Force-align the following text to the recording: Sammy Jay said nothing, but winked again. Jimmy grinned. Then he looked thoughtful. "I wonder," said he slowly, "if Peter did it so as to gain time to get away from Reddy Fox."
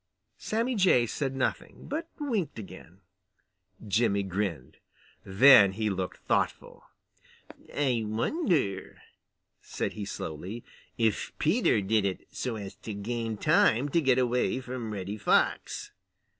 Sammy 0.39 0.73
Jay 0.73 1.05
said 1.05 1.35
nothing, 1.35 1.85
but 1.87 2.09
winked 2.19 2.57
again. 2.57 3.01
Jimmy 3.87 4.23
grinned. 4.23 4.77
Then 5.23 5.73
he 5.73 5.91
looked 5.91 6.17
thoughtful. 6.25 6.85
"I 7.71 8.01
wonder," 8.07 8.97
said 9.61 9.93
he 9.93 10.05
slowly, 10.05 10.63
"if 10.97 11.33
Peter 11.37 11.81
did 11.81 12.03
it 12.05 12.25
so 12.31 12.55
as 12.55 12.73
to 12.77 12.95
gain 12.95 13.37
time 13.37 13.89
to 13.89 14.01
get 14.01 14.17
away 14.17 14.59
from 14.59 14.91
Reddy 14.91 15.17
Fox." 15.19 15.91